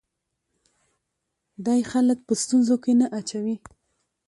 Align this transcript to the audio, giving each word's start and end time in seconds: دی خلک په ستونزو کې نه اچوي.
دی 1.65 1.81
خلک 1.91 2.17
په 2.27 2.33
ستونزو 2.41 2.75
کې 2.83 2.91
نه 2.99 3.07
اچوي. 3.19 3.55